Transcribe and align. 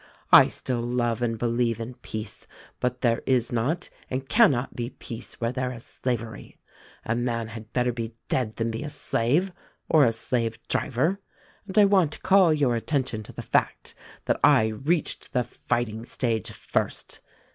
I 0.31 0.47
still 0.47 0.81
love 0.81 1.21
and 1.21 1.37
believe 1.37 1.79
in 1.79 1.93
Peace; 1.93 2.47
but 2.79 3.01
there 3.01 3.21
is 3.27 3.51
not 3.51 3.87
and 4.09 4.27
cannot 4.27 4.75
be 4.75 4.89
Peace 4.89 5.39
where 5.39 5.51
there 5.51 5.71
is 5.71 5.85
Slavery. 5.85 6.57
A 7.05 7.13
man 7.15 7.49
had 7.49 7.71
better 7.71 7.91
be 7.91 8.15
dead 8.27 8.55
than 8.55 8.71
be 8.71 8.81
a 8.81 8.89
slave— 8.89 9.51
or 9.91 10.03
a 10.05 10.11
slave 10.11 10.57
driver! 10.67 11.19
And 11.67 11.77
I 11.77 11.85
want 11.85 12.13
to 12.13 12.21
call 12.21 12.51
your 12.51 12.75
attention 12.75 13.21
to 13.21 13.31
the 13.31 13.43
fact 13.43 13.93
that 14.25 14.39
I 14.43 14.69
reached 14.69 15.33
the 15.33 15.43
fighting 15.43 16.03
stage 16.05 16.49
first. 16.49 17.19